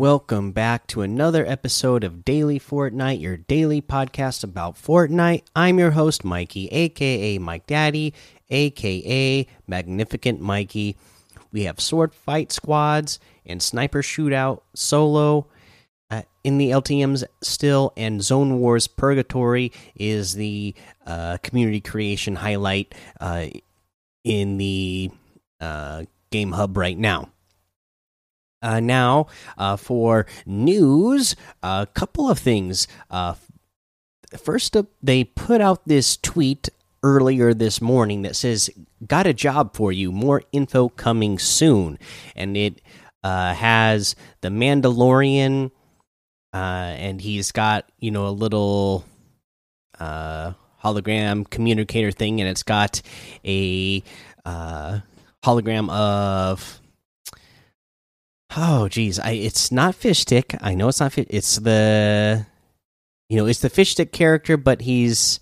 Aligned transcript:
Welcome 0.00 0.52
back 0.52 0.86
to 0.86 1.02
another 1.02 1.44
episode 1.44 2.04
of 2.04 2.24
Daily 2.24 2.58
Fortnite, 2.58 3.20
your 3.20 3.36
daily 3.36 3.82
podcast 3.82 4.42
about 4.42 4.76
Fortnite. 4.76 5.42
I'm 5.54 5.78
your 5.78 5.90
host, 5.90 6.24
Mikey, 6.24 6.68
aka 6.68 7.36
Mike 7.36 7.66
Daddy, 7.66 8.14
aka 8.48 9.46
Magnificent 9.66 10.40
Mikey. 10.40 10.96
We 11.52 11.64
have 11.64 11.80
sword 11.80 12.14
fight 12.14 12.50
squads 12.50 13.18
and 13.44 13.62
sniper 13.62 14.00
shootout 14.00 14.62
solo 14.74 15.48
uh, 16.10 16.22
in 16.44 16.56
the 16.56 16.70
LTMs 16.70 17.24
still, 17.42 17.92
and 17.94 18.22
Zone 18.24 18.58
Wars 18.58 18.88
Purgatory 18.88 19.70
is 19.94 20.32
the 20.32 20.74
uh, 21.04 21.36
community 21.42 21.82
creation 21.82 22.36
highlight 22.36 22.94
uh, 23.20 23.48
in 24.24 24.56
the 24.56 25.10
uh, 25.60 26.04
Game 26.30 26.52
Hub 26.52 26.78
right 26.78 26.96
now. 26.96 27.28
Uh, 28.62 28.80
now, 28.80 29.26
uh, 29.56 29.76
for 29.76 30.26
news, 30.44 31.34
a 31.62 31.88
couple 31.94 32.30
of 32.30 32.38
things. 32.38 32.86
Uh, 33.10 33.34
first 34.36 34.76
up, 34.76 34.86
they 35.02 35.24
put 35.24 35.60
out 35.60 35.86
this 35.86 36.16
tweet 36.16 36.68
earlier 37.02 37.54
this 37.54 37.80
morning 37.80 38.22
that 38.22 38.36
says, 38.36 38.68
Got 39.06 39.26
a 39.26 39.32
job 39.32 39.74
for 39.74 39.92
you. 39.92 40.12
More 40.12 40.42
info 40.52 40.90
coming 40.90 41.38
soon. 41.38 41.98
And 42.36 42.56
it 42.56 42.82
uh, 43.24 43.54
has 43.54 44.14
the 44.42 44.48
Mandalorian, 44.48 45.70
uh, 46.52 46.56
and 46.56 47.20
he's 47.20 47.52
got, 47.52 47.90
you 47.98 48.10
know, 48.10 48.26
a 48.26 48.30
little 48.30 49.04
uh, 49.98 50.52
hologram 50.84 51.48
communicator 51.48 52.10
thing, 52.10 52.40
and 52.40 52.50
it's 52.50 52.62
got 52.62 53.00
a 53.44 54.02
hologram 55.42 55.90
of 55.90 56.79
Oh, 58.56 58.88
geez, 58.88 59.20
I 59.20 59.32
it's 59.32 59.70
not 59.70 59.94
fish 59.94 60.20
stick. 60.20 60.56
I 60.60 60.74
know 60.74 60.88
it's 60.88 61.00
not 61.00 61.12
fish. 61.12 61.26
It's 61.30 61.56
the, 61.56 62.46
you 63.28 63.36
know, 63.36 63.46
it's 63.46 63.60
the 63.60 63.70
fish 63.70 63.92
stick 63.92 64.12
character, 64.12 64.56
but 64.56 64.82
he's 64.82 65.38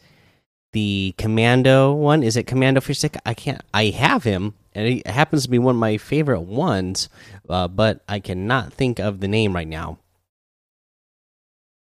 the 0.73 1.14
commando 1.17 1.92
one. 1.92 2.23
Is 2.23 2.36
it 2.36 2.47
commando 2.47 2.81
fish 2.81 2.98
stick? 2.98 3.17
I 3.25 3.33
can't. 3.33 3.62
I 3.73 3.86
have 3.86 4.25
him, 4.25 4.55
and 4.75 4.86
it 4.86 5.06
happens 5.06 5.45
to 5.45 5.51
be 5.51 5.59
one 5.59 5.77
of 5.77 5.81
my 5.81 5.97
favorite 5.97 6.42
ones, 6.42 7.09
uh, 7.48 7.69
but 7.69 8.03
I 8.09 8.20
cannot 8.20 8.75
think 8.75 8.98
of 8.98 9.20
the 9.20 9.29
name 9.29 9.55
right 9.55 9.69
now. 9.69 9.98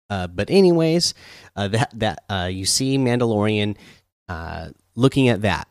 Uh, 0.09 0.27
but 0.27 0.49
anyways, 0.51 1.15
uh, 1.55 1.67
that 1.69 1.91
that 1.99 2.23
uh, 2.29 2.49
you 2.51 2.65
see 2.65 2.97
Mandalorian 2.97 3.75
uh, 4.29 4.69
looking 4.95 5.29
at 5.29 5.41
that 5.41 5.67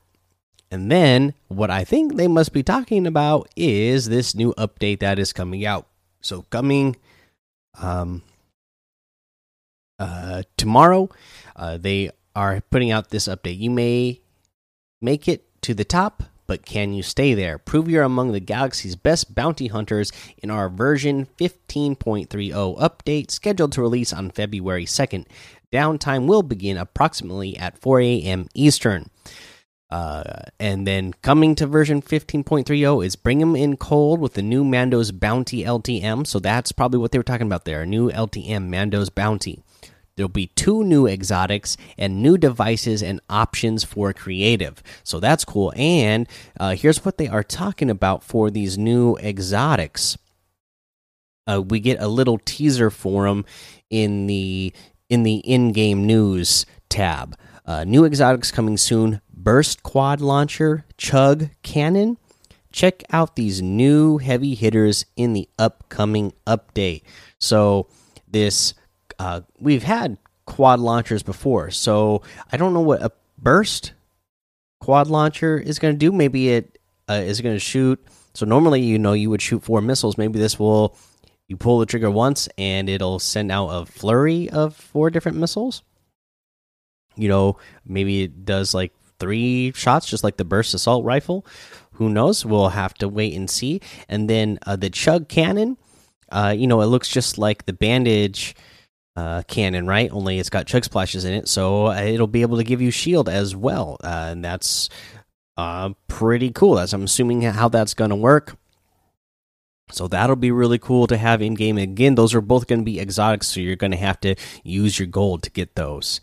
and 0.71 0.91
then 0.91 1.35
what 1.49 1.71
I 1.71 1.85
think 1.85 2.17
they 2.17 2.29
must 2.29 2.53
be 2.53 2.63
talking 2.63 3.07
about 3.07 3.49
is 3.57 4.09
this 4.09 4.35
new 4.35 4.53
update 4.55 5.01
that 5.01 5.19
is 5.19 5.33
coming 5.33 5.65
out. 5.65 5.87
So 6.21 6.43
coming 6.51 6.97
um 7.79 8.23
uh 9.99 10.43
tomorrow, 10.57 11.09
uh 11.55 11.77
they 11.77 12.11
are 12.35 12.63
putting 12.71 12.91
out 12.91 13.11
this 13.11 13.29
update. 13.29 13.59
You 13.59 13.71
may 13.71 14.21
make 15.01 15.29
it 15.29 15.45
to 15.63 15.75
the 15.75 15.85
top, 15.85 16.25
but 16.47 16.67
can 16.67 16.93
you 16.93 17.03
stay 17.03 17.35
there? 17.35 17.59
Prove 17.59 17.89
you're 17.89 18.03
among 18.03 18.33
the 18.33 18.41
galaxy's 18.41 18.97
best 18.97 19.35
bounty 19.35 19.69
hunters 19.69 20.13
in 20.39 20.51
our 20.51 20.69
version 20.69 21.27
15.30 21.39 22.29
update 22.79 23.31
scheduled 23.31 23.73
to 23.73 23.81
release 23.81 24.13
on 24.13 24.31
February 24.31 24.85
2nd. 24.85 25.27
Downtime 25.73 26.27
will 26.27 26.43
begin 26.43 26.77
approximately 26.77 27.57
at 27.57 27.79
4 27.79 28.01
a.m. 28.01 28.47
Eastern. 28.55 29.11
Uh, 29.89 30.43
and 30.59 30.87
then 30.87 31.13
coming 31.23 31.55
to 31.55 31.67
version 31.67 32.03
15.30 32.03 33.05
is 33.05 33.15
bring 33.15 33.39
them 33.39 33.55
in 33.55 33.77
cold 33.77 34.21
with 34.21 34.35
the 34.35 34.43
new 34.43 34.65
Mando's 34.65 35.13
Bounty 35.13 35.63
LTM. 35.63 36.27
So 36.27 36.41
that's 36.41 36.73
probably 36.73 36.99
what 36.99 37.13
they 37.13 37.19
were 37.19 37.25
talking 37.25 37.47
about 37.47 37.65
there. 37.65 37.83
A 37.83 37.87
new 37.87 38.11
LTM 38.11 38.67
Mando's 38.67 39.11
Bounty. 39.11 39.63
There'll 40.17 40.29
be 40.29 40.47
two 40.49 40.83
new 40.83 41.07
exotics 41.07 41.77
and 41.99 42.23
new 42.23 42.39
devices 42.39 43.03
and 43.03 43.21
options 43.29 43.85
for 43.85 44.13
creative. 44.13 44.83
So 45.05 45.21
that's 45.21 45.45
cool. 45.45 45.73
And 45.77 46.27
uh, 46.59 46.75
here's 46.75 47.05
what 47.05 47.19
they 47.19 47.29
are 47.29 47.45
talking 47.45 47.91
about 47.91 48.25
for 48.25 48.51
these 48.51 48.79
new 48.79 49.17
exotics. 49.19 50.17
Uh, 51.47 51.63
we 51.63 51.81
get 51.81 52.01
a 52.01 52.09
little 52.09 52.39
teaser 52.39 52.91
for 52.91 53.29
them 53.29 53.45
in 53.91 54.27
the 54.27 54.73
in 55.09 55.23
the 55.23 55.37
in-game 55.37 56.05
news 56.05 56.67
tab. 56.89 57.37
Uh, 57.67 57.85
new 57.85 58.05
exotics 58.05 58.53
coming 58.53 58.77
soon 58.77 59.21
burst 59.35 59.83
quad 59.83 60.21
launcher, 60.21 60.85
chug 60.97 61.51
cannon. 61.63 62.17
Check 62.73 63.03
out 63.11 63.37
these 63.37 63.61
new 63.63 64.19
heavy 64.19 64.55
hitters 64.55 65.07
in 65.17 65.33
the 65.33 65.49
upcoming 65.59 66.33
update. 66.47 67.03
So, 67.39 67.89
this 68.29 68.75
uh, 69.19 69.41
we've 69.59 69.83
had 69.83 70.19
quad 70.45 70.79
launchers 70.79 71.23
before, 71.23 71.71
so 71.71 72.23
I 72.53 72.57
don't 72.57 72.75
know 72.75 72.81
what 72.81 73.03
a 73.03 73.11
burst 73.39 73.93
quad 74.81 75.09
launcher 75.09 75.59
is 75.59 75.79
going 75.79 75.95
to 75.95 75.99
do. 75.99 76.13
Maybe 76.13 76.51
it 76.51 76.79
uh, 77.09 77.15
is 77.15 77.41
going 77.41 77.55
to 77.55 77.61
shoot. 77.61 78.05
So 78.35 78.47
normally, 78.47 78.83
you 78.83 78.99
know, 78.99 79.15
you 79.15 79.31
would 79.31 79.43
shoot 79.43 79.63
four 79.63 79.81
missiles. 79.81 80.19
Maybe 80.19 80.39
this 80.39 80.59
will 80.59 80.97
you 81.49 81.57
pull 81.57 81.79
the 81.79 81.87
trigger 81.87 82.11
once 82.11 82.49
and 82.59 82.89
it'll 82.89 83.19
send 83.19 83.51
out 83.51 83.69
a 83.69 83.87
flurry 83.87 84.51
of 84.51 84.77
four 84.77 85.11
different 85.11 85.39
missiles. 85.39 85.83
You 87.17 87.29
know, 87.29 87.59
maybe 87.85 88.23
it 88.23 88.45
does 88.45 88.75
like 88.75 88.93
three 89.19 89.73
shots, 89.75 90.07
just 90.07 90.25
like 90.25 90.37
the 90.37 90.45
burst 90.45 90.75
assault 90.75 91.05
rifle. 91.05 91.47
Who 91.93 92.11
knows? 92.11 92.45
We'll 92.45 92.69
have 92.69 92.95
to 92.95 93.09
wait 93.09 93.35
and 93.35 93.49
see. 93.49 93.81
And 94.09 94.29
then 94.29 94.59
uh, 94.67 94.77
the 94.77 94.91
chug 94.91 95.29
cannon, 95.29 95.79
uh, 96.31 96.55
you 96.57 96.67
know, 96.67 96.81
it 96.83 96.87
looks 96.87 97.09
just 97.09 97.39
like 97.39 97.65
the 97.65 97.73
bandage 97.73 98.55
uh, 99.17 99.43
cannon, 99.49 99.87
right? 99.87 100.11
Only 100.13 100.39
it's 100.39 100.51
got 100.51 100.67
chug 100.67 100.85
splashes 100.85 101.25
in 101.25 101.33
it, 101.33 101.49
so 101.49 101.87
uh, 101.87 101.95
it'll 101.95 102.27
be 102.27 102.43
able 102.43 102.59
to 102.59 102.65
give 102.65 102.83
you 102.83 102.91
shield 102.91 103.29
as 103.29 103.57
well, 103.57 103.97
uh, 104.05 104.29
and 104.31 104.45
that's 104.45 104.91
uh, 105.57 105.91
pretty 106.07 106.51
cool. 106.51 106.75
That's 106.75 106.93
I'm 106.93 107.05
assuming 107.05 107.41
how 107.43 107.69
that's 107.69 107.95
going 107.95 108.11
to 108.11 108.17
work. 108.17 108.57
So 109.93 110.09
that'll 110.09 110.37
be 110.37 110.51
really 110.51 110.79
cool 110.79 111.07
to 111.07 111.17
have 111.17 111.41
in 111.41 111.55
game. 111.55 111.79
Again, 111.79 112.17
those 112.17 112.35
are 112.35 112.41
both 112.41 112.67
going 112.67 112.81
to 112.81 112.85
be 112.85 113.01
exotics, 113.01 113.47
so 113.47 113.61
you're 113.61 113.77
going 113.77 113.93
to 113.93 113.97
have 113.97 114.21
to 114.21 114.35
use 114.65 114.99
your 114.99 115.07
gold 115.07 115.45
to 115.45 115.51
get 115.51 115.77
those. 115.77 116.21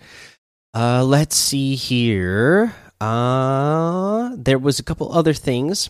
Uh, 0.73 1.03
let's 1.03 1.35
see 1.35 1.75
here. 1.75 2.73
Uh, 3.00 4.31
there 4.35 4.57
was 4.57 4.79
a 4.79 4.84
couple 4.84 5.11
other 5.13 5.34
things 5.34 5.89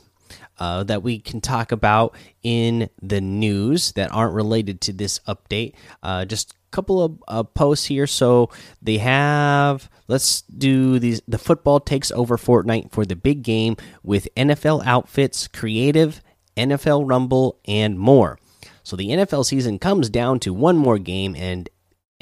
uh, 0.60 0.84
that 0.84 1.02
we 1.02 1.20
can 1.20 1.40
talk 1.40 1.72
about 1.72 2.16
in 2.44 2.90
the 3.02 3.22
news 3.22 3.94
that 3.94 4.12
aren't 4.12 4.34
related 4.34 4.82
to 4.82 4.94
this 4.94 5.20
update. 5.28 5.74
Uh, 6.02 6.26
just 6.26 6.52
a 6.52 6.56
couple 6.72 7.02
of 7.02 7.24
uh, 7.28 7.44
posts 7.44 7.86
here. 7.86 8.08
So 8.08 8.50
they 8.82 8.98
have. 8.98 9.90
Let's 10.10 10.42
do 10.42 11.00
these. 11.00 11.22
The 11.28 11.38
football 11.38 11.80
takes 11.80 12.12
over 12.12 12.38
Fortnite 12.38 12.92
for 12.92 13.06
the 13.06 13.16
big 13.16 13.42
game 13.42 13.78
with 14.04 14.28
NFL 14.36 14.86
outfits, 14.86 15.48
creative, 15.48 16.22
NFL 16.58 17.08
Rumble, 17.08 17.58
and 17.66 17.98
more. 17.98 18.38
So 18.84 18.98
the 18.98 19.10
NFL 19.10 19.46
season 19.46 19.80
comes 19.80 20.10
down 20.10 20.40
to 20.42 20.54
one 20.54 20.76
more 20.78 20.98
game, 20.98 21.36
and 21.38 21.70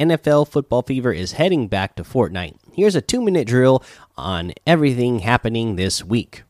NFL 0.01 0.47
Football 0.47 0.81
Fever 0.81 1.13
is 1.13 1.33
heading 1.33 1.67
back 1.67 1.95
to 1.95 2.03
Fortnite. 2.03 2.55
Here's 2.73 2.95
a 2.95 3.01
two 3.01 3.21
minute 3.21 3.47
drill 3.47 3.83
on 4.17 4.51
everything 4.65 5.19
happening 5.19 5.75
this 5.75 6.03
week 6.03 6.41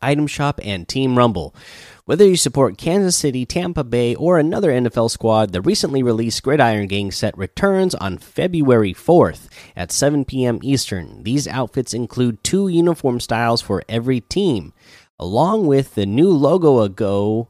Item 0.00 0.28
Shop 0.28 0.60
and 0.62 0.86
Team 0.86 1.18
Rumble. 1.18 1.56
Whether 2.04 2.24
you 2.24 2.36
support 2.36 2.78
Kansas 2.78 3.16
City, 3.16 3.44
Tampa 3.44 3.82
Bay, 3.82 4.14
or 4.14 4.38
another 4.38 4.70
NFL 4.70 5.10
squad, 5.10 5.50
the 5.50 5.60
recently 5.60 6.04
released 6.04 6.44
Gridiron 6.44 6.86
Gang 6.86 7.10
set 7.10 7.36
returns 7.36 7.96
on 7.96 8.18
February 8.18 8.94
4th 8.94 9.48
at 9.74 9.90
7 9.90 10.24
p.m. 10.24 10.60
Eastern. 10.62 11.24
These 11.24 11.48
outfits 11.48 11.92
include 11.92 12.44
two 12.44 12.68
uniform 12.68 13.18
styles 13.18 13.60
for 13.60 13.82
every 13.88 14.20
team, 14.20 14.72
along 15.18 15.66
with 15.66 15.96
the 15.96 16.06
new 16.06 16.30
logo 16.30 16.78
ago 16.78 17.48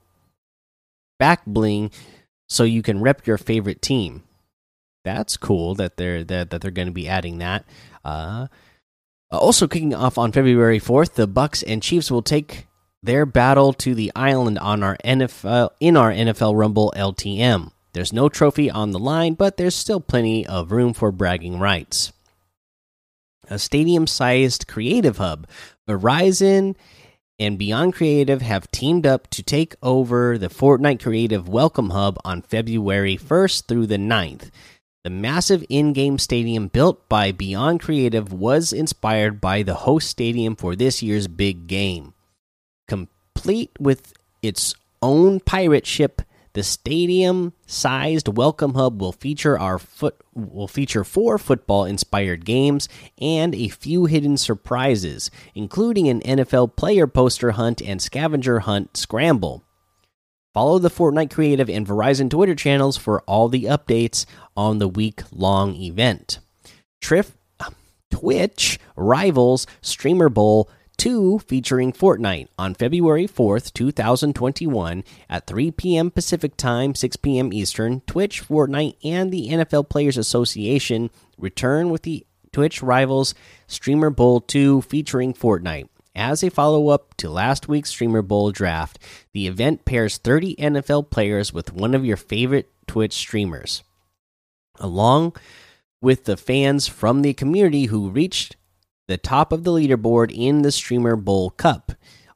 back 1.18 1.44
bling 1.44 1.90
so 2.48 2.64
you 2.64 2.80
can 2.80 3.02
rep 3.02 3.26
your 3.26 3.36
favorite 3.36 3.82
team 3.82 4.22
that's 5.04 5.36
cool 5.36 5.74
that 5.76 5.96
they're 5.96 6.24
that, 6.24 6.50
that 6.50 6.60
they're 6.60 6.70
going 6.70 6.88
to 6.88 6.92
be 6.92 7.08
adding 7.08 7.38
that. 7.38 7.64
Uh, 8.04 8.48
also 9.30 9.66
kicking 9.66 9.94
off 9.94 10.18
on 10.18 10.32
February 10.32 10.80
4th, 10.80 11.14
the 11.14 11.26
Bucks 11.26 11.62
and 11.62 11.82
Chiefs 11.82 12.10
will 12.10 12.22
take 12.22 12.66
their 13.02 13.26
battle 13.26 13.72
to 13.74 13.94
the 13.94 14.10
island 14.16 14.58
on 14.58 14.82
our 14.82 14.96
NFL 15.04 15.70
in 15.80 15.96
our 15.96 16.10
NFL 16.10 16.56
Rumble 16.56 16.92
LTM. 16.96 17.70
There's 17.92 18.12
no 18.12 18.28
trophy 18.28 18.70
on 18.70 18.90
the 18.90 18.98
line, 18.98 19.34
but 19.34 19.56
there's 19.56 19.76
still 19.76 20.00
plenty 20.00 20.46
of 20.46 20.72
room 20.72 20.94
for 20.94 21.12
bragging 21.12 21.60
rights. 21.60 22.12
A 23.48 23.58
stadium-sized 23.58 24.66
creative 24.66 25.18
hub, 25.18 25.46
Verizon 25.86 26.74
and 27.38 27.58
Beyond 27.58 27.94
Creative 27.94 28.40
have 28.42 28.70
teamed 28.70 29.06
up 29.06 29.28
to 29.30 29.42
take 29.42 29.74
over 29.82 30.38
the 30.38 30.48
Fortnite 30.48 31.02
Creative 31.02 31.48
Welcome 31.48 31.90
Hub 31.90 32.18
on 32.24 32.42
February 32.42 33.16
1st 33.16 33.66
through 33.66 33.86
the 33.86 33.96
9th. 33.96 34.50
The 35.04 35.10
massive 35.10 35.62
in 35.68 35.92
game 35.92 36.18
stadium 36.18 36.68
built 36.68 37.10
by 37.10 37.30
Beyond 37.30 37.80
Creative 37.80 38.32
was 38.32 38.72
inspired 38.72 39.38
by 39.38 39.62
the 39.62 39.74
host 39.74 40.08
stadium 40.08 40.56
for 40.56 40.74
this 40.74 41.02
year's 41.02 41.28
big 41.28 41.66
game. 41.66 42.14
Complete 42.88 43.70
with 43.78 44.14
its 44.40 44.74
own 45.02 45.40
pirate 45.40 45.84
ship, 45.86 46.22
The 46.54 46.62
stadium-sized 46.62 48.28
welcome 48.28 48.74
hub 48.74 49.02
will 49.02 49.10
feature 49.10 49.58
our 49.58 49.76
foot 49.76 50.14
will 50.34 50.68
feature 50.68 51.02
four 51.02 51.36
football-inspired 51.36 52.44
games 52.44 52.88
and 53.20 53.56
a 53.56 53.68
few 53.68 54.04
hidden 54.04 54.36
surprises, 54.36 55.32
including 55.56 56.08
an 56.08 56.20
NFL 56.20 56.76
player 56.76 57.08
poster 57.08 57.52
hunt 57.52 57.82
and 57.82 58.00
scavenger 58.00 58.60
hunt 58.60 58.96
scramble. 58.96 59.64
Follow 60.54 60.78
the 60.78 60.88
Fortnite 60.88 61.32
Creative 61.32 61.68
and 61.68 61.84
Verizon 61.84 62.30
Twitter 62.30 62.54
channels 62.54 62.96
for 62.96 63.22
all 63.22 63.48
the 63.48 63.64
updates 63.64 64.24
on 64.56 64.78
the 64.78 64.86
week-long 64.86 65.74
event. 65.74 66.38
Trif 67.02 67.32
um, 67.58 67.74
Twitch 68.12 68.78
rivals 68.94 69.66
Streamer 69.82 70.28
Bowl 70.28 70.70
2 70.96 71.40
featuring 71.40 71.92
Fortnite 71.92 72.46
on 72.56 72.74
February 72.74 73.26
4th, 73.26 73.72
2021 73.72 75.02
at 75.28 75.46
3 75.48 75.72
p.m. 75.72 76.12
Pacific 76.12 76.56
Time, 76.56 76.94
6 76.94 77.16
p.m. 77.16 77.52
Eastern. 77.52 78.02
Twitch, 78.02 78.46
Fortnite, 78.46 78.96
and 79.02 79.32
the 79.32 79.48
NFL 79.48 79.88
Players 79.88 80.16
Association 80.16 81.10
return 81.36 81.90
with 81.90 82.02
the 82.02 82.24
Twitch 82.52 82.80
Rivals 82.80 83.34
Streamer 83.66 84.10
Bowl 84.10 84.40
2 84.40 84.82
featuring 84.82 85.34
Fortnite. 85.34 85.88
As 86.16 86.44
a 86.44 86.50
follow 86.50 86.90
up 86.90 87.14
to 87.16 87.28
last 87.28 87.66
week's 87.66 87.90
Streamer 87.90 88.22
Bowl 88.22 88.52
draft, 88.52 89.00
the 89.32 89.48
event 89.48 89.84
pairs 89.84 90.16
30 90.16 90.54
NFL 90.56 91.10
players 91.10 91.52
with 91.52 91.72
one 91.72 91.92
of 91.92 92.04
your 92.04 92.16
favorite 92.16 92.70
Twitch 92.86 93.14
streamers. 93.14 93.82
Along 94.78 95.34
with 96.00 96.24
the 96.24 96.36
fans 96.36 96.86
from 96.86 97.22
the 97.22 97.34
community 97.34 97.86
who 97.86 98.10
reached 98.10 98.54
the 99.08 99.16
top 99.16 99.52
of 99.52 99.64
the 99.64 99.72
leaderboard 99.72 100.32
in 100.32 100.62
the 100.62 100.70
Streamer 100.70 101.16
Bowl 101.16 101.50
Cup. 101.50 101.92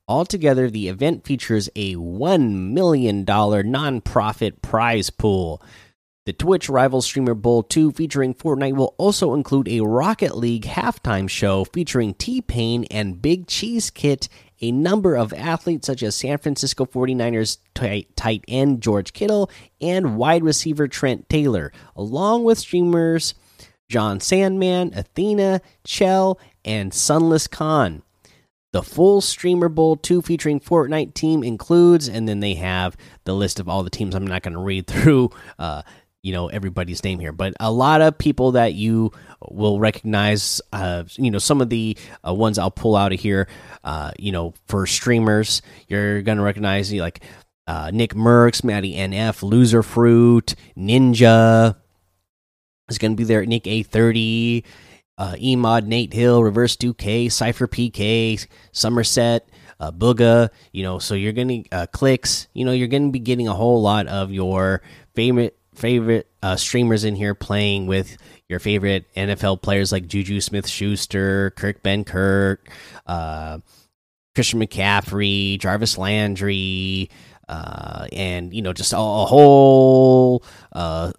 Altogether, 0.08 0.68
the 0.68 0.88
event 0.88 1.24
features 1.24 1.68
a 1.76 1.94
$1 1.94 2.72
million 2.72 3.24
nonprofit 3.24 4.60
prize 4.60 5.10
pool. 5.10 5.62
The 6.28 6.34
Twitch 6.34 6.68
Rival 6.68 7.00
Streamer 7.00 7.32
Bowl 7.32 7.62
2 7.62 7.92
featuring 7.92 8.34
Fortnite 8.34 8.76
will 8.76 8.94
also 8.98 9.32
include 9.32 9.66
a 9.66 9.80
Rocket 9.80 10.36
League 10.36 10.66
halftime 10.66 11.26
show 11.26 11.64
featuring 11.64 12.12
T 12.12 12.42
Pain 12.42 12.84
and 12.90 13.22
Big 13.22 13.46
Cheese 13.46 13.88
Kit, 13.88 14.28
a 14.60 14.70
number 14.70 15.16
of 15.16 15.32
athletes 15.32 15.86
such 15.86 16.02
as 16.02 16.14
San 16.14 16.36
Francisco 16.36 16.84
49ers 16.84 17.56
tight, 17.72 18.14
tight 18.14 18.44
end 18.46 18.82
George 18.82 19.14
Kittle 19.14 19.50
and 19.80 20.18
wide 20.18 20.44
receiver 20.44 20.86
Trent 20.86 21.30
Taylor, 21.30 21.72
along 21.96 22.44
with 22.44 22.58
streamers 22.58 23.32
John 23.88 24.20
Sandman, 24.20 24.92
Athena, 24.94 25.62
Chell, 25.82 26.38
and 26.62 26.92
Sunless 26.92 27.46
Khan. 27.46 28.02
The 28.74 28.82
full 28.82 29.22
Streamer 29.22 29.70
Bowl 29.70 29.96
2 29.96 30.20
featuring 30.20 30.60
Fortnite 30.60 31.14
team 31.14 31.42
includes, 31.42 32.06
and 32.06 32.28
then 32.28 32.40
they 32.40 32.52
have 32.56 32.98
the 33.24 33.32
list 33.34 33.60
of 33.60 33.66
all 33.66 33.82
the 33.82 33.88
teams. 33.88 34.14
I'm 34.14 34.26
not 34.26 34.42
going 34.42 34.52
to 34.52 34.60
read 34.60 34.86
through, 34.86 35.30
uh, 35.58 35.80
you 36.22 36.32
know, 36.32 36.48
everybody's 36.48 37.04
name 37.04 37.20
here, 37.20 37.32
but 37.32 37.54
a 37.60 37.70
lot 37.70 38.00
of 38.00 38.18
people 38.18 38.52
that 38.52 38.74
you 38.74 39.12
will 39.50 39.78
recognize. 39.78 40.60
Uh, 40.72 41.04
you 41.16 41.30
know, 41.30 41.38
some 41.38 41.60
of 41.60 41.70
the 41.70 41.96
uh, 42.26 42.34
ones 42.34 42.58
I'll 42.58 42.70
pull 42.70 42.96
out 42.96 43.12
of 43.12 43.20
here. 43.20 43.48
Uh, 43.84 44.10
you 44.18 44.32
know, 44.32 44.54
for 44.66 44.86
streamers, 44.86 45.62
you're 45.86 46.22
going 46.22 46.38
to 46.38 46.44
recognize 46.44 46.92
like 46.92 47.22
uh, 47.66 47.90
Nick 47.92 48.14
Mercs, 48.14 48.64
Maddie 48.64 48.94
NF, 48.94 49.42
Loser 49.42 49.82
Fruit, 49.82 50.54
Ninja 50.76 51.76
is 52.88 52.98
going 52.98 53.12
to 53.12 53.16
be 53.16 53.24
there. 53.24 53.44
Nickeh30 53.44 54.64
uh, 55.18 55.34
Emod, 55.34 55.86
Nate 55.86 56.12
Hill, 56.12 56.42
Reverse 56.42 56.76
2K, 56.76 57.30
Cypher 57.30 57.66
PK, 57.66 58.46
Somerset, 58.72 59.48
uh, 59.80 59.90
Bugha. 59.90 60.50
You 60.72 60.84
know, 60.84 60.98
so 60.98 61.14
you're 61.14 61.32
gonna 61.32 61.64
clicks. 61.88 62.46
You 62.54 62.64
know, 62.64 62.72
you're 62.72 62.88
gonna 62.88 63.10
be 63.10 63.18
getting 63.18 63.48
a 63.48 63.54
whole 63.54 63.82
lot 63.82 64.06
of 64.06 64.32
your 64.32 64.80
favorite 65.14 65.57
favorite 65.78 66.26
uh, 66.42 66.56
streamers 66.56 67.04
in 67.04 67.14
here 67.14 67.34
playing 67.34 67.86
with 67.86 68.16
your 68.48 68.58
favorite 68.58 69.06
NFL 69.14 69.62
players 69.62 69.92
like 69.92 70.06
Juju 70.06 70.40
Smith 70.40 70.66
Schuster, 70.66 71.50
Kirk 71.50 71.82
Ben 71.82 72.04
Kirk, 72.04 72.68
uh, 73.06 73.58
Christian 74.34 74.60
McCaffrey, 74.60 75.58
Jarvis 75.58 75.96
Landry, 75.96 77.10
uh, 77.48 78.06
and 78.12 78.52
you 78.52 78.62
know 78.62 78.72
just 78.72 78.92
a, 78.92 78.96
a 78.98 79.26
whole 79.26 80.44
uh, 80.72 81.12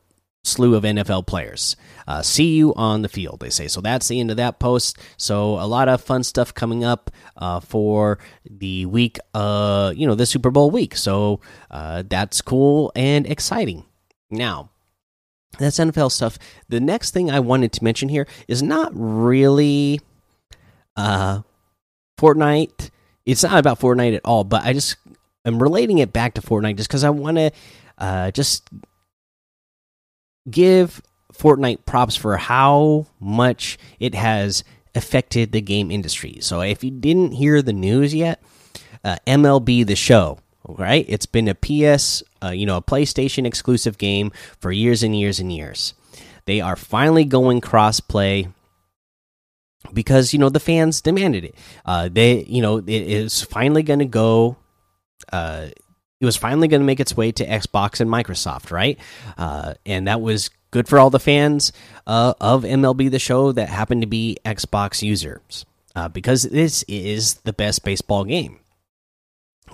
slew 0.44 0.76
of 0.76 0.84
NFL 0.84 1.28
players. 1.28 1.76
Uh, 2.08 2.22
see 2.22 2.56
you 2.56 2.74
on 2.76 3.02
the 3.02 3.10
field, 3.10 3.40
they 3.40 3.50
say. 3.50 3.68
So 3.68 3.82
that's 3.82 4.08
the 4.08 4.20
end 4.20 4.32
of 4.32 4.38
that 4.38 4.60
post. 4.60 4.98
So 5.18 5.54
a 5.60 5.68
lot 5.68 5.88
of 5.88 6.02
fun 6.02 6.24
stuff 6.24 6.54
coming 6.54 6.84
up 6.84 7.12
uh, 7.38 7.60
for 7.60 8.20
the 8.50 8.88
week, 8.88 9.20
uh, 9.34 9.94
you 9.96 10.08
know, 10.08 10.16
the 10.16 10.26
Super 10.26 10.50
Bowl 10.50 10.72
week. 10.72 10.96
So 10.96 11.42
uh, 11.70 12.04
that's 12.08 12.42
cool 12.42 12.92
and 12.96 13.28
exciting. 13.28 13.86
Now, 14.30 14.70
that's 15.58 15.80
NFL 15.80 16.12
stuff. 16.12 16.38
The 16.68 16.80
next 16.80 17.12
thing 17.12 17.32
I 17.32 17.40
wanted 17.40 17.72
to 17.74 17.84
mention 17.84 18.10
here 18.10 18.28
is 18.48 18.62
not 18.62 18.92
really 18.94 20.00
uh, 20.96 21.42
Fortnite. 22.20 22.92
It's 23.26 23.44
not 23.44 23.58
about 23.58 23.80
Fortnite 23.80 24.16
at 24.16 24.22
all, 24.26 24.44
but 24.44 24.64
I 24.64 24.74
just 24.74 24.98
am 25.46 25.62
relating 25.62 25.98
it 25.98 26.14
back 26.14 26.36
to 26.36 26.42
Fortnite 26.42 26.78
just 26.78 26.90
because 26.90 27.04
I 27.04 27.10
want 27.10 27.38
to 27.38 27.52
uh, 27.98 28.32
just 28.32 28.70
give 30.50 31.02
Fortnite 31.34 31.86
props 31.86 32.16
for 32.16 32.38
how 32.38 33.08
much 33.20 33.78
it 34.00 34.16
has 34.16 34.64
affected 34.96 35.52
the 35.52 35.62
game 35.62 35.92
industry. 35.92 36.38
So 36.42 36.62
if 36.62 36.84
you 36.84 36.92
didn't 36.92 37.34
hear 37.34 37.62
the 37.62 37.74
news 37.74 38.14
yet, 38.14 38.42
uh, 39.04 39.18
MLB 39.28 39.86
The 39.86 39.96
Show, 39.96 40.40
right? 40.68 41.06
It's 41.08 41.26
been 41.26 41.48
a 41.48 41.56
PS, 41.56 42.24
uh, 42.44 42.50
you 42.50 42.66
know, 42.66 42.78
a 42.78 42.82
PlayStation 42.82 43.46
exclusive 43.46 43.98
game 43.98 44.32
for 44.60 44.72
years 44.72 45.04
and 45.04 45.18
years 45.18 45.40
and 45.40 45.52
years. 45.52 45.94
They 46.46 46.62
are 46.62 46.76
finally 46.76 47.26
going 47.26 47.62
cross-play 47.62 48.48
because 49.94 50.34
you 50.34 50.40
know 50.40 50.50
the 50.50 50.60
fans 50.60 51.02
demanded 51.02 51.46
it. 51.46 51.56
Uh, 51.86 52.10
they, 52.12 52.44
you 52.44 52.62
know, 52.62 52.78
it 52.78 52.90
is 52.90 53.42
finally 53.42 53.84
going 53.84 54.00
to 54.00 54.06
go. 54.06 54.58
Uh, 55.32 55.68
it 56.20 56.26
was 56.26 56.36
finally 56.36 56.68
going 56.68 56.82
to 56.82 56.86
make 56.86 57.00
its 57.00 57.16
way 57.16 57.32
to 57.32 57.46
Xbox 57.46 58.02
and 58.02 58.10
Microsoft, 58.10 58.72
right? 58.72 59.00
Uh, 59.38 59.76
and 59.86 60.08
that 60.08 60.20
was 60.20 60.50
good 60.72 60.88
for 60.88 61.00
all 61.00 61.10
the 61.10 61.20
fans 61.20 61.72
uh, 62.06 62.34
of 62.42 62.64
MLB 62.64 63.10
The 63.10 63.20
Show 63.20 63.54
that 63.54 63.70
happen 63.70 64.02
to 64.02 64.08
be 64.08 64.38
Xbox 64.46 65.02
users, 65.02 65.66
uh, 65.96 66.10
because 66.10 66.44
this 66.44 66.84
is 66.88 67.36
the 67.36 67.54
best 67.54 67.86
baseball 67.86 68.26
game 68.26 68.60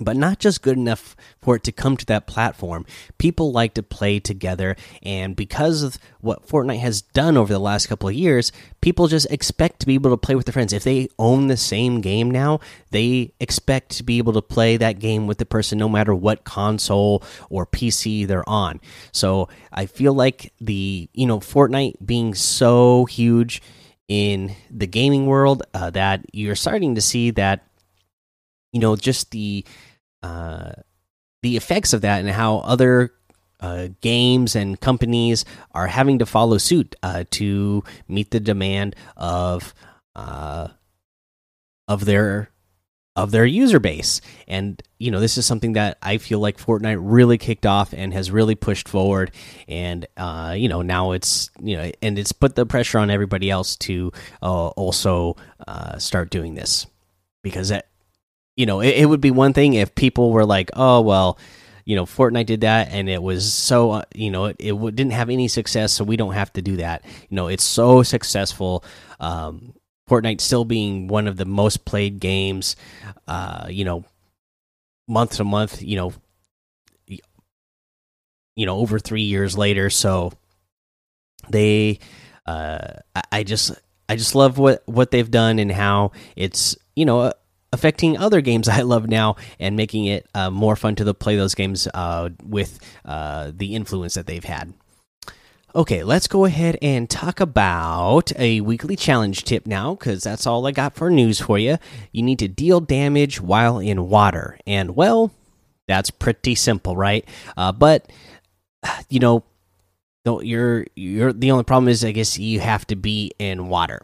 but 0.00 0.16
not 0.16 0.38
just 0.38 0.62
good 0.62 0.76
enough 0.76 1.16
for 1.40 1.56
it 1.56 1.64
to 1.64 1.72
come 1.72 1.96
to 1.96 2.06
that 2.06 2.26
platform. 2.26 2.84
People 3.18 3.52
like 3.52 3.74
to 3.74 3.82
play 3.82 4.18
together, 4.20 4.76
and 5.02 5.36
because 5.36 5.82
of 5.82 5.98
what 6.20 6.46
Fortnite 6.46 6.80
has 6.80 7.02
done 7.02 7.36
over 7.36 7.52
the 7.52 7.58
last 7.58 7.86
couple 7.86 8.08
of 8.08 8.14
years, 8.14 8.52
people 8.80 9.08
just 9.08 9.30
expect 9.30 9.80
to 9.80 9.86
be 9.86 9.94
able 9.94 10.10
to 10.10 10.16
play 10.16 10.34
with 10.34 10.46
their 10.46 10.52
friends. 10.52 10.72
If 10.72 10.84
they 10.84 11.08
own 11.18 11.46
the 11.46 11.56
same 11.56 12.00
game 12.00 12.30
now, 12.30 12.60
they 12.90 13.32
expect 13.40 13.90
to 13.92 14.02
be 14.02 14.18
able 14.18 14.32
to 14.34 14.42
play 14.42 14.76
that 14.76 14.98
game 14.98 15.26
with 15.26 15.38
the 15.38 15.46
person 15.46 15.78
no 15.78 15.88
matter 15.88 16.14
what 16.14 16.44
console 16.44 17.22
or 17.50 17.66
PC 17.66 18.26
they're 18.26 18.48
on. 18.48 18.80
So 19.12 19.48
I 19.72 19.86
feel 19.86 20.14
like 20.14 20.52
the, 20.60 21.08
you 21.12 21.26
know, 21.26 21.40
Fortnite 21.40 22.04
being 22.04 22.34
so 22.34 23.04
huge 23.04 23.62
in 24.08 24.54
the 24.70 24.86
gaming 24.86 25.26
world 25.26 25.62
uh, 25.74 25.90
that 25.90 26.24
you're 26.32 26.54
starting 26.54 26.94
to 26.94 27.00
see 27.00 27.30
that 27.32 27.66
you 28.72 28.80
know 28.80 28.94
just 28.94 29.30
the 29.30 29.64
uh, 30.22 30.72
the 31.42 31.56
effects 31.56 31.92
of 31.92 32.00
that 32.00 32.20
and 32.20 32.30
how 32.30 32.58
other 32.58 33.12
uh, 33.60 33.88
games 34.00 34.54
and 34.54 34.80
companies 34.80 35.44
are 35.72 35.86
having 35.86 36.18
to 36.18 36.26
follow 36.26 36.58
suit 36.58 36.94
uh, 37.02 37.24
to 37.30 37.82
meet 38.08 38.30
the 38.30 38.40
demand 38.40 38.94
of 39.16 39.74
uh, 40.14 40.68
of 41.88 42.04
their 42.04 42.50
of 43.16 43.30
their 43.30 43.46
user 43.46 43.80
base. 43.80 44.20
And 44.46 44.82
you 44.98 45.10
know, 45.10 45.20
this 45.20 45.38
is 45.38 45.46
something 45.46 45.72
that 45.72 45.96
I 46.02 46.18
feel 46.18 46.38
like 46.38 46.58
Fortnite 46.58 46.98
really 47.00 47.38
kicked 47.38 47.64
off 47.64 47.94
and 47.94 48.12
has 48.12 48.30
really 48.30 48.54
pushed 48.54 48.88
forward. 48.88 49.30
And 49.66 50.06
uh, 50.16 50.54
you 50.56 50.68
know, 50.68 50.82
now 50.82 51.12
it's 51.12 51.50
you 51.60 51.76
know, 51.76 51.90
and 52.02 52.18
it's 52.18 52.32
put 52.32 52.54
the 52.56 52.66
pressure 52.66 52.98
on 52.98 53.10
everybody 53.10 53.50
else 53.50 53.76
to 53.76 54.12
uh, 54.42 54.68
also 54.68 55.36
uh, 55.66 55.98
start 55.98 56.30
doing 56.30 56.54
this 56.54 56.86
because 57.42 57.70
that 57.70 57.88
you 58.56 58.66
know, 58.66 58.80
it, 58.80 58.96
it, 58.96 59.06
would 59.06 59.20
be 59.20 59.30
one 59.30 59.52
thing 59.52 59.74
if 59.74 59.94
people 59.94 60.32
were 60.32 60.46
like, 60.46 60.70
"Oh, 60.74 61.02
well, 61.02 61.38
you 61.84 61.94
know, 61.94 62.06
Fortnite 62.06 62.46
did 62.46 62.62
that 62.62 62.88
and 62.90 63.08
it 63.08 63.22
was 63.22 63.52
so, 63.52 63.92
uh, 63.92 64.02
you 64.14 64.30
know, 64.30 64.46
it, 64.46 64.56
it 64.58 64.96
didn't 64.96 65.12
have 65.12 65.30
any 65.30 65.46
success, 65.46 65.92
so 65.92 66.04
we 66.04 66.16
don't 66.16 66.32
have 66.32 66.52
to 66.54 66.62
do 66.62 66.76
that." 66.76 67.04
You 67.28 67.36
know, 67.36 67.48
it's 67.48 67.64
so 67.64 68.02
successful. 68.02 68.82
Um, 69.20 69.74
Fortnite 70.08 70.40
still 70.40 70.64
being 70.64 71.08
one 71.08 71.28
of 71.28 71.36
the 71.36 71.44
most 71.44 71.84
played 71.84 72.18
games, 72.18 72.76
uh, 73.28 73.66
you 73.68 73.84
know, 73.84 74.04
month 75.06 75.36
to 75.36 75.44
month, 75.44 75.82
you 75.82 75.96
know, 75.96 76.12
you 78.56 78.64
know, 78.64 78.78
over 78.78 78.98
three 78.98 79.22
years 79.22 79.58
later. 79.58 79.90
So 79.90 80.32
they, 81.50 81.98
uh, 82.46 82.88
I, 83.14 83.22
I 83.32 83.42
just, 83.42 83.72
I 84.08 84.16
just 84.16 84.34
love 84.34 84.56
what 84.56 84.82
what 84.86 85.10
they've 85.10 85.30
done 85.30 85.58
and 85.58 85.70
how 85.70 86.12
it's, 86.36 86.76
you 86.94 87.04
know 87.04 87.32
affecting 87.72 88.16
other 88.16 88.40
games 88.40 88.68
I 88.68 88.82
love 88.82 89.08
now 89.08 89.36
and 89.58 89.76
making 89.76 90.06
it 90.06 90.26
uh, 90.34 90.50
more 90.50 90.76
fun 90.76 90.94
to 90.96 91.14
play 91.14 91.36
those 91.36 91.54
games 91.54 91.88
uh, 91.92 92.30
with 92.44 92.78
uh, 93.04 93.52
the 93.54 93.74
influence 93.74 94.14
that 94.14 94.26
they've 94.26 94.44
had. 94.44 94.72
Okay, 95.74 96.02
let's 96.02 96.26
go 96.26 96.46
ahead 96.46 96.78
and 96.80 97.08
talk 97.10 97.38
about 97.38 98.32
a 98.38 98.62
weekly 98.62 98.96
challenge 98.96 99.44
tip 99.44 99.66
now 99.66 99.94
because 99.94 100.22
that's 100.22 100.46
all 100.46 100.66
I 100.66 100.72
got 100.72 100.94
for 100.94 101.10
news 101.10 101.38
for 101.38 101.58
you. 101.58 101.76
You 102.12 102.22
need 102.22 102.38
to 102.38 102.48
deal 102.48 102.80
damage 102.80 103.42
while 103.42 103.78
in 103.78 104.08
water. 104.08 104.58
And, 104.66 104.96
well, 104.96 105.32
that's 105.86 106.10
pretty 106.10 106.54
simple, 106.54 106.96
right? 106.96 107.28
Uh, 107.58 107.72
but, 107.72 108.10
you 109.10 109.20
know, 109.20 109.44
you're, 110.24 110.86
you're, 110.96 111.34
the 111.34 111.50
only 111.50 111.64
problem 111.64 111.88
is, 111.88 112.06
I 112.06 112.12
guess, 112.12 112.38
you 112.38 112.58
have 112.60 112.86
to 112.86 112.96
be 112.96 113.32
in 113.38 113.68
water 113.68 114.00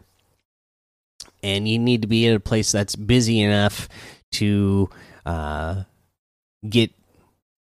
and 1.43 1.67
you 1.67 1.77
need 1.77 2.01
to 2.01 2.07
be 2.07 2.25
in 2.25 2.35
a 2.35 2.39
place 2.39 2.71
that's 2.71 2.95
busy 2.95 3.41
enough 3.41 3.89
to 4.31 4.89
uh, 5.25 5.83
get 6.67 6.91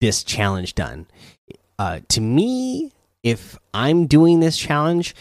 this 0.01 0.23
challenge 0.23 0.73
done. 0.73 1.05
Uh, 1.77 1.99
to 2.07 2.21
me, 2.21 2.93
if 3.21 3.57
I'm 3.73 4.07
doing 4.07 4.39
this 4.39 4.57
challenge, 4.57 5.13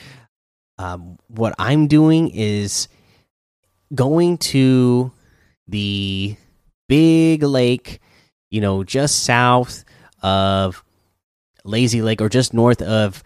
um, 0.79 1.19
what 1.29 1.55
I'm 1.59 1.89
doing 1.89 2.31
is 2.31 2.89
going 3.95 4.39
to 4.39 5.13
the 5.67 6.37
big 6.89 7.43
lake, 7.43 8.01
you 8.51 8.61
know, 8.61 8.85
just 8.85 9.25
south 9.25 9.85
of 10.23 10.85
Lazy 11.65 12.03
Lake 12.03 12.21
or 12.21 12.29
just 12.29 12.55
north 12.55 12.83
of 12.83 13.23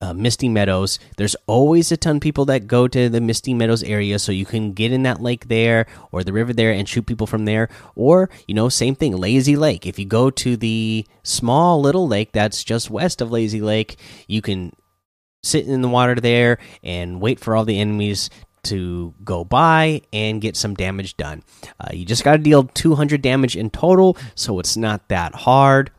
uh, 0.00 0.14
Misty 0.14 0.48
Meadows. 0.48 0.98
There's 1.16 1.36
always 1.46 1.92
a 1.92 1.96
ton 1.96 2.16
of 2.16 2.22
people 2.22 2.44
that 2.46 2.66
go 2.66 2.88
to 2.88 3.08
the 3.08 3.20
Misty 3.20 3.54
Meadows 3.54 3.82
area, 3.82 4.18
so 4.18 4.32
you 4.32 4.46
can 4.46 4.72
get 4.72 4.92
in 4.92 5.02
that 5.02 5.20
lake 5.20 5.48
there 5.48 5.86
or 6.12 6.24
the 6.24 6.32
river 6.32 6.52
there 6.52 6.72
and 6.72 6.88
shoot 6.88 7.06
people 7.06 7.26
from 7.26 7.44
there. 7.44 7.68
Or, 7.94 8.30
you 8.46 8.54
know, 8.54 8.68
same 8.68 8.94
thing, 8.94 9.16
Lazy 9.16 9.56
Lake. 9.56 9.86
If 9.86 9.98
you 9.98 10.06
go 10.06 10.30
to 10.30 10.56
the 10.56 11.06
small 11.22 11.80
little 11.80 12.08
lake 12.08 12.32
that's 12.32 12.64
just 12.64 12.90
west 12.90 13.20
of 13.20 13.30
Lazy 13.30 13.60
Lake, 13.60 13.96
you 14.26 14.42
can 14.42 14.72
sit 15.42 15.66
in 15.66 15.82
the 15.82 15.88
water 15.88 16.14
there 16.14 16.58
and 16.82 17.20
wait 17.20 17.40
for 17.40 17.56
all 17.56 17.64
the 17.64 17.80
enemies 17.80 18.30
to 18.62 19.14
go 19.24 19.44
by 19.44 20.02
and 20.12 20.40
get 20.40 20.56
some 20.56 20.74
damage 20.74 21.16
done. 21.16 21.42
Uh, 21.78 21.88
you 21.92 22.04
just 22.04 22.24
got 22.24 22.32
to 22.32 22.38
deal 22.38 22.64
200 22.64 23.22
damage 23.22 23.56
in 23.56 23.70
total, 23.70 24.16
so 24.34 24.58
it's 24.58 24.76
not 24.76 25.08
that 25.08 25.34
hard. 25.34 25.90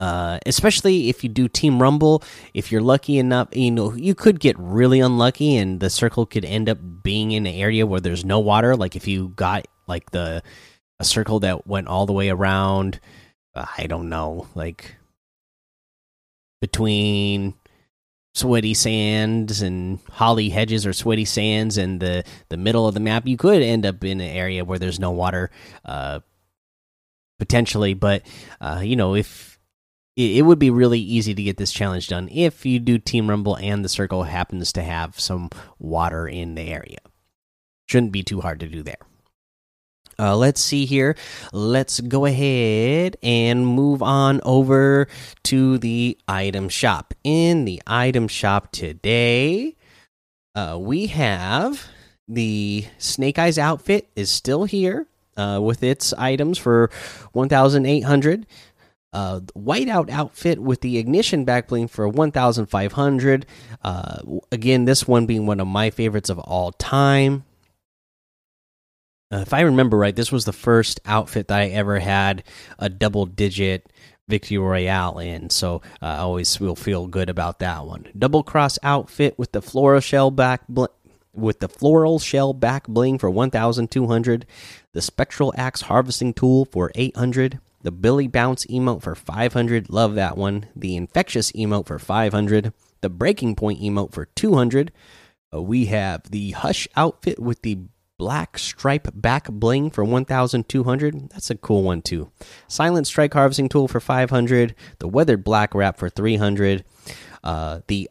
Uh, 0.00 0.38
especially 0.44 1.08
if 1.08 1.22
you 1.22 1.30
do 1.30 1.48
Team 1.48 1.80
Rumble, 1.80 2.22
if 2.52 2.72
you're 2.72 2.82
lucky 2.82 3.18
enough, 3.18 3.48
you 3.52 3.70
know, 3.70 3.94
you 3.94 4.14
could 4.14 4.40
get 4.40 4.58
really 4.58 5.00
unlucky 5.00 5.56
and 5.56 5.80
the 5.80 5.88
circle 5.88 6.26
could 6.26 6.44
end 6.44 6.68
up 6.68 6.78
being 7.02 7.32
in 7.32 7.46
an 7.46 7.54
area 7.54 7.86
where 7.86 8.00
there's 8.00 8.24
no 8.24 8.40
water. 8.40 8.76
Like 8.76 8.96
if 8.96 9.06
you 9.06 9.28
got 9.28 9.66
like 9.86 10.10
the 10.10 10.42
a 10.98 11.04
circle 11.04 11.40
that 11.40 11.66
went 11.66 11.88
all 11.88 12.06
the 12.06 12.12
way 12.12 12.28
around, 12.28 13.00
uh, 13.54 13.66
I 13.78 13.86
don't 13.86 14.08
know, 14.08 14.48
like 14.54 14.96
between 16.60 17.54
sweaty 18.34 18.74
sands 18.74 19.62
and 19.62 20.00
holly 20.10 20.48
hedges 20.48 20.84
or 20.84 20.92
sweaty 20.92 21.24
sands 21.24 21.78
and 21.78 22.00
the 22.00 22.24
the 22.48 22.56
middle 22.56 22.88
of 22.88 22.94
the 22.94 23.00
map 23.00 23.28
you 23.28 23.36
could 23.36 23.62
end 23.62 23.86
up 23.86 24.02
in 24.02 24.20
an 24.20 24.28
area 24.28 24.64
where 24.64 24.78
there's 24.78 24.98
no 24.98 25.12
water 25.12 25.50
uh 25.84 26.18
potentially 27.38 27.94
but 27.94 28.22
uh 28.60 28.80
you 28.82 28.96
know 28.96 29.14
if 29.14 29.53
it, 30.16 30.42
would 30.42 30.58
be 30.58 30.70
really 30.70 31.00
easy 31.00 31.34
to 31.34 31.42
get 31.42 31.56
this 31.56 31.72
challenge 31.72 32.08
done 32.08 32.28
if 32.30 32.64
you 32.64 32.78
do 32.78 32.98
Team 32.98 33.28
Rumble 33.28 33.56
and 33.56 33.84
the 33.84 33.88
circle 33.88 34.24
happens 34.24 34.72
to 34.74 34.82
have 34.82 35.18
some 35.18 35.50
water 35.78 36.28
in 36.28 36.54
the 36.54 36.62
area. 36.62 36.98
Shouldn't 37.86 38.12
be 38.12 38.22
too 38.22 38.40
hard 38.40 38.60
to 38.60 38.68
do 38.68 38.82
there. 38.82 38.98
Uh, 40.18 40.36
let's 40.36 40.60
see 40.60 40.84
here. 40.84 41.16
Let's 41.52 42.00
go 42.00 42.24
ahead 42.24 43.16
and 43.22 43.66
move 43.66 44.02
on 44.02 44.40
over 44.44 45.08
to 45.44 45.78
the 45.78 46.16
item 46.28 46.68
shop. 46.68 47.14
In 47.24 47.64
the 47.64 47.82
item 47.86 48.28
shop 48.28 48.70
today, 48.70 49.74
uh, 50.54 50.78
we 50.80 51.08
have 51.08 51.88
the 52.28 52.86
Snake 52.98 53.38
Eyes 53.38 53.58
outfit 53.58 54.08
is 54.14 54.30
still 54.30 54.64
here 54.64 55.06
uh, 55.36 55.58
with 55.60 55.82
its 55.82 56.12
items 56.14 56.58
for 56.58 56.90
1,800 57.32 58.46
uh, 59.14 59.40
whiteout 59.56 60.10
outfit 60.10 60.58
with 60.58 60.80
the 60.80 60.98
ignition 60.98 61.46
backbling 61.46 61.88
for 61.88 62.08
1500 62.08 63.46
uh, 63.82 64.18
again 64.50 64.84
this 64.84 65.06
one 65.06 65.24
being 65.24 65.46
one 65.46 65.60
of 65.60 65.68
my 65.68 65.88
favorites 65.88 66.28
of 66.28 66.38
all 66.40 66.72
time. 66.72 67.44
Uh, 69.32 69.38
if 69.38 69.54
i 69.54 69.60
remember 69.60 69.96
right 69.96 70.16
this 70.16 70.32
was 70.32 70.44
the 70.44 70.52
first 70.52 71.00
outfit 71.06 71.48
that 71.48 71.60
i 71.60 71.66
ever 71.66 72.00
had 72.00 72.42
a 72.78 72.88
double 72.88 73.24
digit 73.24 73.88
victory 74.28 74.58
royale 74.58 75.18
in 75.18 75.48
so 75.48 75.80
uh, 76.02 76.06
i 76.06 76.16
always 76.18 76.58
will 76.58 76.76
feel 76.76 77.06
good 77.06 77.30
about 77.30 77.60
that 77.60 77.86
one. 77.86 78.06
Double 78.18 78.42
cross 78.42 78.78
outfit 78.82 79.38
with 79.38 79.52
the 79.52 79.62
floral 79.62 80.00
shell 80.00 80.32
back 80.32 80.62
with 81.32 81.60
the 81.60 81.68
floral 81.68 82.18
shell 82.18 82.52
back 82.52 82.86
bling 82.88 83.18
for 83.18 83.30
1200 83.30 84.44
the 84.92 85.02
spectral 85.02 85.54
axe 85.56 85.82
harvesting 85.82 86.34
tool 86.34 86.64
for 86.64 86.90
800 86.96 87.60
the 87.84 87.92
Billy 87.92 88.26
Bounce 88.26 88.64
emote 88.66 89.02
for 89.02 89.14
500, 89.14 89.90
love 89.90 90.14
that 90.14 90.38
one. 90.38 90.66
The 90.74 90.96
Infectious 90.96 91.52
emote 91.52 91.86
for 91.86 91.98
500. 91.98 92.72
The 93.02 93.10
Breaking 93.10 93.54
Point 93.54 93.80
emote 93.82 94.12
for 94.12 94.24
200. 94.24 94.90
Uh, 95.54 95.60
we 95.60 95.84
have 95.86 96.30
the 96.30 96.52
Hush 96.52 96.88
outfit 96.96 97.38
with 97.38 97.60
the 97.60 97.78
Black 98.18 98.56
Stripe 98.58 99.08
back 99.12 99.50
bling 99.50 99.90
for 99.90 100.02
1200. 100.02 101.28
That's 101.28 101.50
a 101.50 101.56
cool 101.56 101.82
one, 101.82 102.00
too. 102.00 102.30
Silent 102.68 103.06
Strike 103.06 103.34
harvesting 103.34 103.68
tool 103.68 103.86
for 103.86 104.00
500. 104.00 104.74
The 104.98 105.08
Weathered 105.08 105.44
Black 105.44 105.74
wrap 105.74 105.98
for 105.98 106.08
300. 106.08 106.84
Uh, 107.42 107.80
the 107.86 108.08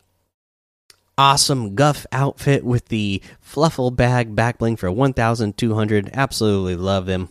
awesome 1.18 1.74
Guff 1.74 2.06
outfit 2.12 2.64
with 2.64 2.90
the 2.90 3.24
Fluffle 3.42 3.90
bag 3.96 4.36
back 4.36 4.60
bling 4.60 4.76
for 4.76 4.92
1200. 4.92 6.12
Absolutely 6.14 6.76
love 6.76 7.08
them. 7.08 7.30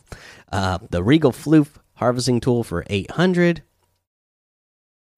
Uh, 0.51 0.79
the 0.91 1.05
Regal 1.05 1.31
Floof 1.31 1.77
harvesting 2.03 2.41
tool 2.41 2.65
for 2.65 2.85
800 2.89 3.63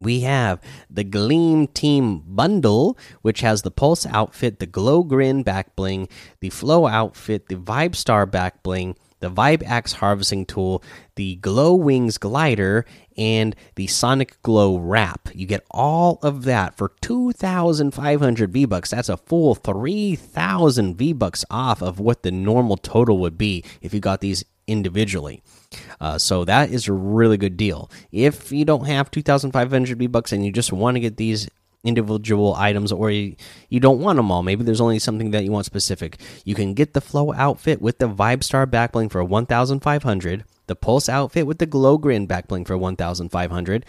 we 0.05 0.21
have 0.21 0.61
the 0.91 1.03
Gleam 1.03 1.67
Team 1.67 2.23
Bundle, 2.27 2.99
which 3.23 3.41
has 3.41 3.63
the 3.63 3.71
Pulse 3.71 4.05
outfit, 4.07 4.59
the 4.59 4.67
Glow 4.67 5.03
Grin 5.03 5.43
back 5.43 5.75
bling, 5.75 6.09
the 6.41 6.51
Flow 6.51 6.87
outfit, 6.87 7.49
the 7.49 7.55
Vibe 7.55 7.95
Star 7.95 8.27
back 8.27 8.63
bling, 8.63 8.97
the 9.21 9.31
Vibe 9.31 9.63
Axe 9.65 9.95
harvesting 9.95 10.45
tool, 10.45 10.83
the 11.15 11.37
Glow 11.37 11.75
Wings 11.75 12.19
glider, 12.19 12.85
and 13.17 13.57
the 13.77 13.87
Sonic 13.87 14.43
Glow 14.43 14.77
wrap. 14.77 15.31
You 15.33 15.47
get 15.47 15.65
all 15.71 16.19
of 16.23 16.45
that 16.45 16.77
for 16.77 16.93
2,500 17.01 18.53
V 18.53 18.65
bucks. 18.67 18.91
That's 18.91 19.09
a 19.09 19.17
full 19.17 19.55
3,000 19.55 20.97
V 20.97 21.13
bucks 21.15 21.45
off 21.49 21.81
of 21.81 21.99
what 21.99 22.23
the 22.23 22.31
normal 22.31 22.77
total 22.77 23.17
would 23.19 23.39
be 23.39 23.65
if 23.81 23.95
you 23.95 24.01
got 24.01 24.21
these 24.21 24.45
individually. 24.67 25.43
Uh, 26.01 26.19
so 26.19 26.45
that 26.45 26.71
is 26.71 26.89
a 26.89 26.93
really 26.93 27.37
good 27.37 27.57
deal. 27.57 27.91
If 28.13 28.53
you 28.53 28.65
don't 28.65 28.87
have 28.87 29.11
2,500 29.11 29.99
V 29.99 30.07
bucks 30.07 30.33
and 30.33 30.45
you 30.45 30.53
just 30.53 30.73
want 30.73 30.97
to 30.97 31.01
get 31.01 31.17
these 31.17 31.49
individual 31.85 32.55
items 32.55 32.91
or 32.91 33.11
you, 33.11 33.37
you 33.69 33.79
don't 33.79 34.01
want 34.01 34.17
them 34.17 34.31
all 34.31 34.43
maybe 34.43 34.65
there's 34.65 34.81
only 34.81 34.99
something 34.99 35.31
that 35.31 35.45
you 35.45 35.53
want 35.53 35.67
specific 35.67 36.19
you 36.45 36.55
can 36.55 36.73
get 36.73 36.95
the 36.95 37.01
flow 37.01 37.33
outfit 37.35 37.81
with 37.81 37.99
the 37.99 38.09
vibe 38.09 38.43
star 38.43 38.67
backbling 38.67 39.11
for 39.11 39.23
1500 39.23 40.45
the 40.67 40.75
pulse 40.75 41.09
outfit 41.11 41.47
with 41.47 41.59
the 41.59 41.67
glow 41.67 41.99
grin 41.99 42.27
backbling 42.27 42.67
for 42.67 42.79
1500 42.79 43.85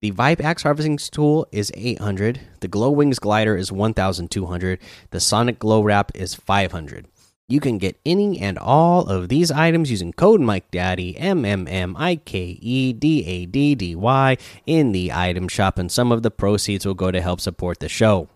the 0.00 0.12
vibe 0.12 0.40
axe 0.40 0.62
harvesting 0.62 0.96
tool 0.96 1.46
is 1.52 1.70
800 1.74 2.40
the 2.60 2.68
glow 2.68 2.90
wings 2.90 3.18
glider 3.18 3.54
is 3.54 3.70
1200 3.70 4.78
the 5.10 5.20
sonic 5.20 5.58
glow 5.58 5.82
wrap 5.82 6.10
is 6.14 6.34
500 6.34 7.06
you 7.48 7.60
can 7.60 7.78
get 7.78 7.98
any 8.04 8.40
and 8.40 8.58
all 8.58 9.08
of 9.08 9.28
these 9.28 9.50
items 9.50 9.90
using 9.90 10.12
code 10.12 10.40
MikeDaddy, 10.40 11.14
M 11.16 11.44
M 11.44 11.68
M 11.68 11.96
I 11.96 12.16
K 12.16 12.58
E 12.60 12.92
D 12.92 13.24
A 13.24 13.46
D 13.46 13.74
D 13.74 13.94
Y, 13.94 14.36
in 14.66 14.92
the 14.92 15.12
item 15.12 15.48
shop, 15.48 15.78
and 15.78 15.90
some 15.90 16.10
of 16.10 16.22
the 16.22 16.30
proceeds 16.30 16.84
will 16.84 16.94
go 16.94 17.10
to 17.10 17.20
help 17.20 17.40
support 17.40 17.78
the 17.78 17.88
show. 17.88 18.28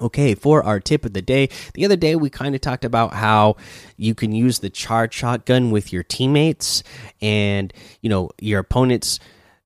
Okay, 0.00 0.34
for 0.34 0.62
our 0.62 0.80
tip 0.80 1.04
of 1.04 1.12
the 1.12 1.20
day, 1.20 1.50
the 1.74 1.84
other 1.84 1.96
day 1.96 2.14
we 2.14 2.30
kind 2.30 2.54
of 2.54 2.60
talked 2.62 2.86
about 2.86 3.12
how 3.12 3.56
you 3.98 4.14
can 4.14 4.32
use 4.32 4.60
the 4.60 4.70
charge 4.70 5.12
shotgun 5.12 5.70
with 5.70 5.92
your 5.92 6.02
teammates, 6.02 6.82
and 7.20 7.72
you 8.00 8.08
know, 8.08 8.30
your 8.40 8.60
opponents 8.60 9.18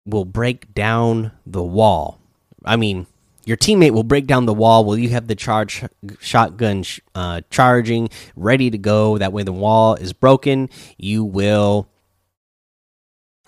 will 0.06 0.24
break 0.24 0.74
down 0.74 1.32
the 1.46 1.62
wall. 1.62 2.18
I 2.64 2.76
mean, 2.76 3.06
your 3.44 3.56
teammate 3.56 3.92
will 3.92 4.04
break 4.04 4.26
down 4.26 4.46
the 4.46 4.54
wall 4.54 4.84
while 4.84 4.98
you 4.98 5.10
have 5.10 5.26
the 5.26 5.34
charge 5.34 5.84
shotgun 6.20 6.84
uh, 7.14 7.42
charging, 7.50 8.08
ready 8.36 8.70
to 8.70 8.78
go. 8.78 9.18
That 9.18 9.32
way, 9.32 9.42
the 9.42 9.52
wall 9.52 9.94
is 9.94 10.12
broken. 10.12 10.68
You 10.96 11.24
will 11.24 11.88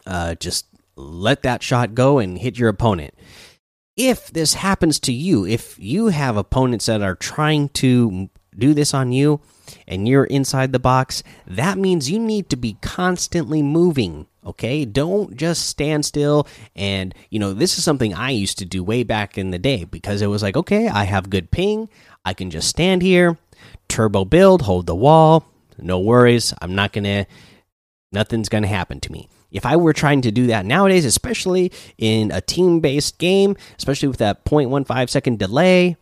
uh, 0.06 0.34
just 0.36 0.66
let 0.96 1.42
that 1.42 1.62
shot 1.62 1.94
go 1.94 2.18
and 2.18 2.38
hit 2.38 2.58
your 2.58 2.68
opponent. 2.68 3.14
If 3.96 4.30
this 4.30 4.54
happens 4.54 5.00
to 5.00 5.12
you, 5.12 5.46
if 5.46 5.78
you 5.78 6.08
have 6.08 6.36
opponents 6.36 6.86
that 6.86 7.02
are 7.02 7.14
trying 7.14 7.70
to 7.70 8.28
do 8.56 8.74
this 8.74 8.92
on 8.92 9.12
you, 9.12 9.40
and 9.86 10.06
you're 10.06 10.24
inside 10.24 10.72
the 10.72 10.78
box, 10.78 11.22
that 11.46 11.78
means 11.78 12.10
you 12.10 12.18
need 12.18 12.48
to 12.50 12.56
be 12.56 12.76
constantly 12.82 13.62
moving. 13.62 14.26
Okay, 14.46 14.84
don't 14.84 15.36
just 15.36 15.66
stand 15.66 16.04
still. 16.04 16.46
And 16.76 17.14
you 17.30 17.38
know, 17.38 17.52
this 17.52 17.78
is 17.78 17.84
something 17.84 18.14
I 18.14 18.30
used 18.30 18.58
to 18.58 18.64
do 18.64 18.84
way 18.84 19.02
back 19.02 19.36
in 19.36 19.50
the 19.50 19.58
day 19.58 19.84
because 19.84 20.22
it 20.22 20.28
was 20.28 20.42
like, 20.42 20.56
okay, 20.56 20.88
I 20.88 21.04
have 21.04 21.30
good 21.30 21.50
ping, 21.50 21.88
I 22.24 22.32
can 22.32 22.50
just 22.50 22.68
stand 22.68 23.02
here, 23.02 23.36
turbo 23.88 24.24
build, 24.24 24.62
hold 24.62 24.86
the 24.86 24.94
wall, 24.94 25.44
no 25.78 25.98
worries. 25.98 26.54
I'm 26.62 26.74
not 26.74 26.92
gonna, 26.92 27.26
nothing's 28.12 28.48
gonna 28.48 28.66
happen 28.68 29.00
to 29.00 29.12
me. 29.12 29.28
If 29.50 29.64
I 29.64 29.76
were 29.76 29.92
trying 29.92 30.22
to 30.22 30.30
do 30.30 30.46
that 30.48 30.66
nowadays, 30.66 31.04
especially 31.04 31.72
in 31.98 32.30
a 32.30 32.40
team 32.40 32.80
based 32.80 33.18
game, 33.18 33.56
especially 33.78 34.08
with 34.08 34.18
that 34.18 34.44
0.15 34.44 35.08
second 35.08 35.38
delay, 35.38 35.96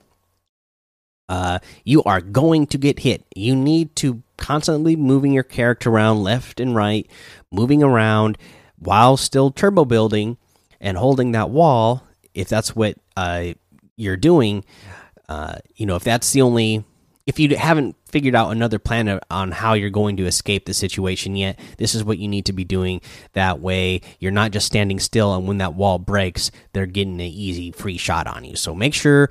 uh, 1.28 1.58
you 1.84 2.02
are 2.04 2.20
going 2.20 2.66
to 2.68 2.78
get 2.78 3.00
hit. 3.00 3.24
You 3.34 3.56
need 3.56 3.94
to 3.96 4.22
constantly 4.36 4.96
moving 4.96 5.32
your 5.32 5.42
character 5.42 5.90
around 5.90 6.22
left 6.22 6.60
and 6.60 6.74
right, 6.74 7.08
moving 7.50 7.82
around 7.82 8.38
while 8.78 9.16
still 9.16 9.50
turbo 9.50 9.84
building 9.84 10.36
and 10.80 10.98
holding 10.98 11.32
that 11.32 11.50
wall. 11.50 12.06
If 12.34 12.48
that's 12.48 12.74
what 12.74 12.96
uh, 13.16 13.54
you're 13.96 14.16
doing, 14.16 14.64
uh, 15.28 15.56
you 15.76 15.86
know, 15.86 15.96
if 15.96 16.04
that's 16.04 16.32
the 16.32 16.42
only 16.42 16.84
if 17.26 17.38
you 17.38 17.56
haven't 17.56 17.96
figured 18.06 18.34
out 18.34 18.50
another 18.50 18.78
plan 18.78 19.18
on 19.30 19.50
how 19.50 19.72
you're 19.72 19.90
going 19.90 20.16
to 20.18 20.26
escape 20.26 20.66
the 20.66 20.74
situation 20.74 21.36
yet, 21.36 21.58
this 21.78 21.94
is 21.94 22.04
what 22.04 22.18
you 22.18 22.28
need 22.28 22.44
to 22.44 22.52
be 22.52 22.64
doing. 22.64 23.00
That 23.32 23.60
way, 23.60 24.02
you're 24.20 24.30
not 24.30 24.50
just 24.50 24.66
standing 24.66 25.00
still, 25.00 25.34
and 25.34 25.48
when 25.48 25.58
that 25.58 25.74
wall 25.74 25.98
breaks, 25.98 26.50
they're 26.72 26.86
getting 26.86 27.14
an 27.14 27.20
easy 27.20 27.70
free 27.70 27.96
shot 27.96 28.26
on 28.26 28.44
you. 28.44 28.56
So 28.56 28.74
make 28.74 28.92
sure 28.92 29.30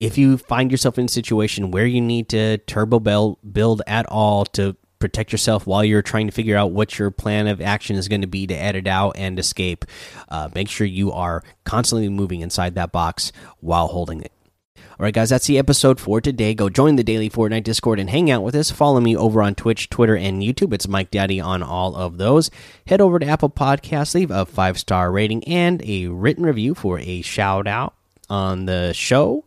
if 0.00 0.16
you 0.16 0.38
find 0.38 0.70
yourself 0.70 0.98
in 0.98 1.04
a 1.04 1.08
situation 1.08 1.70
where 1.70 1.86
you 1.86 2.00
need 2.00 2.28
to 2.30 2.58
turbo 2.58 2.98
build 2.98 3.82
at 3.86 4.06
all 4.06 4.46
to 4.46 4.74
protect 4.98 5.32
yourself 5.32 5.66
while 5.66 5.84
you're 5.84 6.02
trying 6.02 6.26
to 6.26 6.32
figure 6.32 6.56
out 6.56 6.72
what 6.72 6.98
your 6.98 7.10
plan 7.10 7.46
of 7.46 7.60
action 7.60 7.96
is 7.96 8.08
going 8.08 8.20
to 8.20 8.26
be 8.26 8.46
to 8.46 8.54
edit 8.54 8.86
out 8.86 9.12
and 9.16 9.38
escape, 9.38 9.84
uh, 10.28 10.48
make 10.54 10.68
sure 10.68 10.86
you 10.86 11.12
are 11.12 11.42
constantly 11.64 12.08
moving 12.08 12.40
inside 12.40 12.74
that 12.74 12.92
box 12.92 13.32
while 13.60 13.88
holding 13.88 14.22
it. 14.22 14.32
All 14.76 15.04
right, 15.04 15.14
guys, 15.14 15.30
that's 15.30 15.46
the 15.46 15.58
episode 15.58 15.98
for 15.98 16.20
today. 16.20 16.52
Go 16.52 16.68
join 16.68 16.96
the 16.96 17.04
daily 17.04 17.30
Fortnite 17.30 17.64
Discord 17.64 17.98
and 17.98 18.10
hang 18.10 18.30
out 18.30 18.42
with 18.42 18.54
us. 18.54 18.70
Follow 18.70 19.00
me 19.00 19.16
over 19.16 19.40
on 19.40 19.54
Twitch, 19.54 19.88
Twitter, 19.88 20.14
and 20.14 20.42
YouTube. 20.42 20.74
It's 20.74 20.86
Mike 20.86 21.10
Daddy 21.10 21.40
on 21.40 21.62
all 21.62 21.96
of 21.96 22.18
those. 22.18 22.50
Head 22.86 23.00
over 23.00 23.18
to 23.18 23.26
Apple 23.26 23.48
Podcasts, 23.48 24.14
leave 24.14 24.30
a 24.30 24.44
five 24.44 24.78
star 24.78 25.10
rating 25.10 25.42
and 25.44 25.82
a 25.86 26.08
written 26.08 26.44
review 26.44 26.74
for 26.74 26.98
a 26.98 27.22
shout 27.22 27.66
out 27.66 27.94
on 28.28 28.66
the 28.66 28.92
show. 28.92 29.46